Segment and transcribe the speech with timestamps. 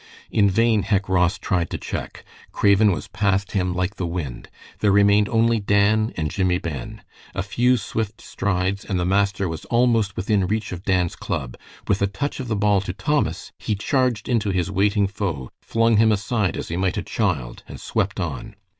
[0.31, 4.49] In vain Hec Ross tried to check, Craven was past him like the wind.
[4.79, 7.03] There remained only Dan and Jimmie Ben.
[7.35, 11.55] A few swift strides, and the master was almost within reach of Dan's club.
[11.87, 15.97] With a touch of the ball to Thomas he charged into his waiting foe, flung
[15.97, 18.55] him aside as he might a child, and swept on.